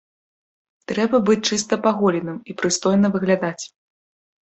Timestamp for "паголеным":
1.85-2.43